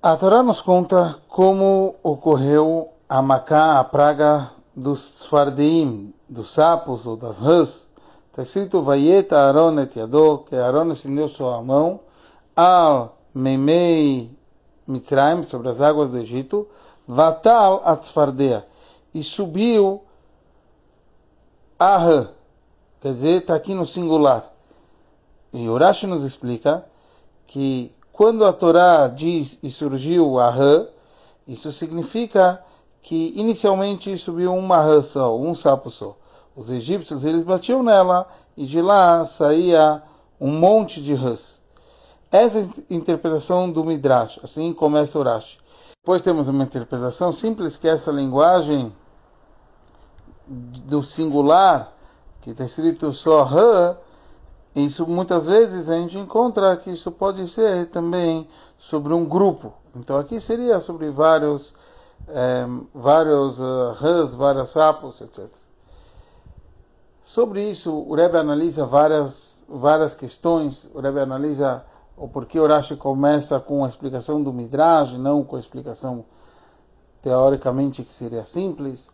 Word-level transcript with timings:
A 0.00 0.16
Torá 0.16 0.44
nos 0.44 0.62
conta 0.62 1.20
como 1.26 1.96
ocorreu 2.04 2.92
a 3.08 3.20
Macá, 3.20 3.80
a 3.80 3.84
praga 3.84 4.52
dos 4.74 5.22
Sfardeim, 5.22 6.14
dos 6.28 6.52
sapos 6.52 7.04
ou 7.04 7.16
das 7.16 7.40
rãs. 7.40 7.90
Está 8.30 8.42
escrito 8.42 8.80
Vaieta 8.80 9.36
Aaron 9.36 9.80
et 9.80 9.96
Yadó, 9.96 10.44
que 10.48 10.54
Aaron 10.54 10.92
estendeu 10.92 11.28
sua 11.28 11.60
mão 11.64 11.98
al 12.54 13.18
Meimei 13.34 14.30
Mitzrayim, 14.86 15.42
sobre 15.42 15.68
as 15.68 15.80
águas 15.80 16.10
do 16.10 16.18
Egito, 16.18 16.68
Vatal 17.04 17.82
Atzfardea, 17.84 18.64
e 19.12 19.24
subiu 19.24 20.04
a 21.76 21.96
rã. 21.96 22.28
Quer 23.00 23.14
dizer, 23.14 23.40
está 23.40 23.56
aqui 23.56 23.74
no 23.74 23.84
singular. 23.84 24.48
E 25.52 25.68
Urashi 25.68 26.06
nos 26.06 26.22
explica 26.22 26.84
que 27.48 27.92
quando 28.18 28.44
a 28.44 28.52
Torá 28.52 29.06
diz 29.06 29.60
e 29.62 29.70
surgiu 29.70 30.40
a 30.40 30.50
rã, 30.50 30.88
isso 31.46 31.70
significa 31.70 32.60
que 33.00 33.32
inicialmente 33.36 34.18
subiu 34.18 34.52
uma 34.56 34.82
rã 34.82 35.00
só, 35.02 35.38
um 35.38 35.54
sapo 35.54 35.88
só. 35.88 36.16
Os 36.56 36.68
egípcios 36.68 37.24
eles 37.24 37.44
batiam 37.44 37.80
nela 37.80 38.28
e 38.56 38.66
de 38.66 38.82
lá 38.82 39.24
saía 39.24 40.02
um 40.40 40.50
monte 40.50 41.00
de 41.00 41.14
rãs. 41.14 41.62
Essa 42.28 42.58
é 42.58 42.62
a 42.62 42.92
interpretação 42.92 43.70
do 43.70 43.84
Midrash, 43.84 44.40
assim 44.42 44.72
começa 44.72 45.16
o 45.16 45.20
Urashi. 45.20 45.56
Depois 46.02 46.20
temos 46.20 46.48
uma 46.48 46.64
interpretação 46.64 47.30
simples 47.30 47.76
que 47.76 47.86
é 47.86 47.92
essa 47.92 48.10
linguagem 48.10 48.92
do 50.48 51.04
singular, 51.04 51.92
que 52.42 52.50
está 52.50 52.64
escrito 52.64 53.12
só 53.12 53.44
rã, 53.44 53.96
isso 54.74 55.06
muitas 55.06 55.46
vezes 55.46 55.88
a 55.88 55.94
gente 55.94 56.18
encontra 56.18 56.76
que 56.76 56.90
isso 56.90 57.10
pode 57.10 57.46
ser 57.48 57.86
também 57.86 58.48
sobre 58.78 59.12
um 59.12 59.24
grupo. 59.24 59.72
Então 59.96 60.16
aqui 60.16 60.40
seria 60.40 60.80
sobre 60.80 61.10
vários, 61.10 61.74
é, 62.28 62.66
vários 62.94 63.58
uh, 63.58 63.92
rãs, 63.96 64.34
vários 64.34 64.70
sapos, 64.70 65.20
etc. 65.20 65.48
Sobre 67.22 67.68
isso, 67.68 67.92
o 67.92 68.14
Rebbe 68.14 68.38
analisa 68.38 68.86
várias, 68.86 69.64
várias 69.68 70.14
questões. 70.14 70.88
O 70.94 71.00
Rebbe 71.00 71.20
analisa 71.20 71.84
o 72.16 72.26
porquê 72.26 72.58
o 72.58 72.66
Rashi 72.66 72.96
começa 72.96 73.60
com 73.60 73.84
a 73.84 73.88
explicação 73.88 74.42
do 74.42 74.52
Midrash, 74.52 75.12
não 75.12 75.44
com 75.44 75.56
a 75.56 75.58
explicação 75.58 76.24
teoricamente 77.20 78.02
que 78.02 78.14
seria 78.14 78.44
simples. 78.44 79.10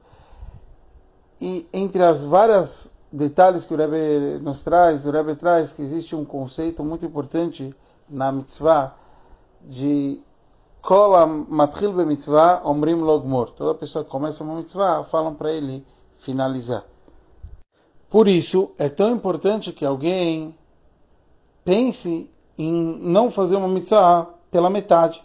E 1.41 1.69
entre 1.73 2.03
as 2.03 2.23
várias 2.23 2.95
detalhes 3.15 3.65
que 3.65 3.73
o 3.73 3.77
Rebbe 3.77 4.41
nos 4.43 4.65
traz, 4.65 5.07
o 5.07 5.11
Rebbe 5.11 5.37
traz 5.37 5.73
que 5.73 5.83
existe 5.83 6.17
um 6.17 6.25
conceito 6.25 6.83
muito 6.83 7.07
importante 7.07 7.73
na 8.09 8.33
mitzvah 8.33 8.97
de 9.63 10.21
Kol 10.83 11.27
matril 11.49 11.93
be. 11.93 12.17
Toda 13.57 13.75
pessoa 13.75 14.05
que 14.05 14.11
começa 14.11 14.43
uma 14.43 14.57
mitzvah, 14.57 15.05
falam 15.05 15.33
para 15.33 15.53
ele 15.53 15.87
finalizar. 16.19 16.85
Por 18.11 18.27
isso, 18.27 18.73
é 18.79 18.89
tão 18.89 19.11
importante 19.11 19.73
que 19.73 19.85
alguém 19.85 20.55
pense 21.65 22.29
em 22.59 22.73
não 23.01 23.31
fazer 23.31 23.57
uma 23.57 23.69
mitzvah 23.69 24.29
pela 24.51 24.69
metade. 24.69 25.25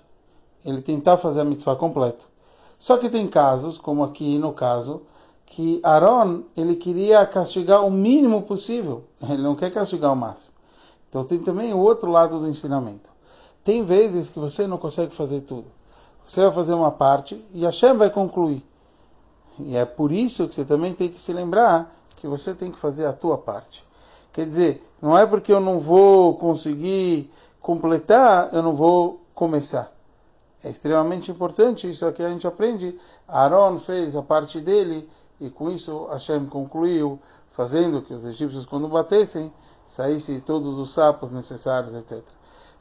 Ele 0.64 0.82
tentar 0.82 1.18
fazer 1.18 1.42
a 1.42 1.46
mitzvah 1.46 1.76
completa. 1.76 2.24
Só 2.78 2.98
que 2.98 3.10
tem 3.10 3.28
casos, 3.28 3.78
como 3.78 4.04
aqui 4.04 4.38
no 4.38 4.54
caso, 4.54 5.02
que 5.50 5.82
Aaron 5.84 6.44
ele 6.56 6.76
queria 6.76 7.26
castigar 7.26 7.84
o 7.86 7.90
mínimo 7.90 8.44
possível, 8.44 9.04
ele 9.28 9.42
não 9.42 9.56
quer 9.56 9.72
castigar 9.72 10.14
o 10.14 10.16
máximo. 10.16 10.54
Então 11.10 11.26
tem 11.26 11.40
também 11.40 11.74
o 11.74 11.80
outro 11.80 12.12
lado 12.12 12.40
do 12.40 12.48
ensinamento. 12.48 13.12
Tem 13.64 13.84
vezes 13.84 14.30
que 14.30 14.40
você 14.40 14.68
não 14.68 14.78
consegue 14.78 15.14
fazer 15.14 15.42
tudo. 15.42 15.66
Você 16.26 16.42
vai 16.42 16.52
fazer 16.52 16.74
uma 16.74 16.92
parte 16.92 17.44
e 17.52 17.66
Hashem 17.66 17.98
vai 17.98 18.12
concluir. 18.12 18.64
E 19.60 19.76
é 19.76 19.86
por 19.86 20.12
isso 20.12 20.48
que 20.48 20.54
você 20.54 20.64
também 20.64 20.94
tem 20.94 21.10
que 21.10 21.20
se 21.20 21.34
lembrar 21.34 21.96
que 22.16 22.28
você 22.28 22.54
tem 22.54 22.72
que 22.72 22.78
fazer 22.78 23.08
a 23.08 23.14
tua 23.14 23.38
parte. 23.38 23.84
Quer 24.32 24.46
dizer, 24.46 24.88
não 25.02 25.18
é 25.18 25.26
porque 25.26 25.52
eu 25.52 25.60
não 25.60 25.80
vou 25.80 26.36
conseguir 26.36 27.32
completar, 27.60 28.54
eu 28.54 28.62
não 28.62 28.76
vou 28.76 29.20
começar. 29.34 29.92
É 30.64 30.70
extremamente 30.70 31.32
importante 31.32 31.90
isso 31.90 32.06
aqui 32.06 32.22
a 32.22 32.30
gente 32.30 32.46
aprende. 32.46 32.98
Aaron 33.28 33.80
fez 33.80 34.16
a 34.16 34.22
parte 34.22 34.62
dele 34.62 35.10
e 35.40 35.50
com 35.50 35.70
isso 35.72 36.08
Hashem 36.08 36.46
concluiu, 36.48 37.20
fazendo 37.52 38.02
que 38.02 38.14
os 38.14 38.26
egípcios, 38.26 38.66
quando 38.66 38.88
batessem, 38.88 39.52
saíssem 39.88 40.40
todos 40.40 40.78
os 40.78 40.92
sapos 40.92 41.32
necessários, 41.32 41.96
etc. 41.96 42.24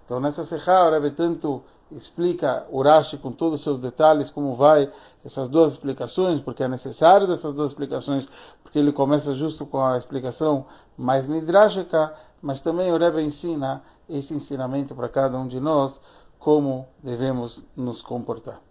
Então, 0.05 0.21
nessa 0.21 0.45
Sechá, 0.45 0.87
o 0.87 0.91
Rebbe 0.91 1.11
tanto 1.11 1.63
explica 1.91 2.67
Urashi 2.71 3.17
com 3.17 3.33
todos 3.33 3.61
os 3.61 3.65
seus 3.65 3.79
detalhes, 3.79 4.31
como 4.31 4.57
vai 4.57 4.91
essas 5.25 5.49
duas 5.49 5.73
explicações, 5.75 6.41
porque 6.41 6.63
é 6.63 6.69
necessário 6.69 7.27
dessas 7.27 7.55
duas 7.55 7.71
explicações, 7.71 8.29
porque 8.63 8.79
ele 8.79 8.93
começa 8.93 9.35
justo 9.35 9.65
com 9.65 9.81
a 9.81 9.97
explicação 9.97 10.67
mais 10.97 11.27
midrashica, 11.27 12.15
mas 12.41 12.61
também 12.61 12.93
o 12.93 12.99
Rebbe 12.99 13.23
ensina 13.23 13.83
esse 14.09 14.35
ensinamento 14.35 14.95
para 14.95 15.09
cada 15.09 15.39
um 15.39 15.47
de 15.47 15.61
nós, 15.61 16.01
como 16.39 16.87
devemos 17.03 17.65
nos 17.77 18.03
comportar. 18.03 18.68